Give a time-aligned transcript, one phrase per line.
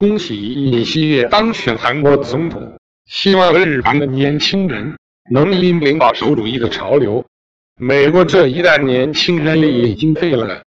[0.00, 2.72] 恭喜尹锡悦当选韩国总统。
[3.04, 4.96] 希望日韩的年轻人
[5.30, 7.22] 能引领保守主义的潮流
[7.76, 10.62] 美国这一代年轻人已经废了。